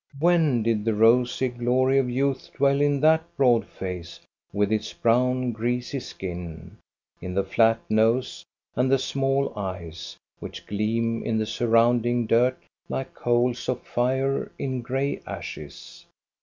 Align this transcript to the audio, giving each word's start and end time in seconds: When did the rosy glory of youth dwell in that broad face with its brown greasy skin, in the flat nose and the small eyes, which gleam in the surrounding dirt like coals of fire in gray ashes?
When 0.17 0.63
did 0.63 0.83
the 0.83 0.95
rosy 0.95 1.49
glory 1.49 1.99
of 1.99 2.09
youth 2.09 2.49
dwell 2.55 2.81
in 2.81 3.01
that 3.01 3.21
broad 3.37 3.67
face 3.67 4.19
with 4.51 4.71
its 4.71 4.91
brown 4.93 5.51
greasy 5.51 5.99
skin, 5.99 6.77
in 7.21 7.35
the 7.35 7.43
flat 7.43 7.79
nose 7.87 8.43
and 8.75 8.91
the 8.91 8.97
small 8.97 9.53
eyes, 9.55 10.17
which 10.39 10.65
gleam 10.65 11.21
in 11.23 11.37
the 11.37 11.45
surrounding 11.45 12.25
dirt 12.25 12.57
like 12.89 13.13
coals 13.13 13.69
of 13.69 13.81
fire 13.81 14.51
in 14.57 14.81
gray 14.81 15.21
ashes? 15.27 16.07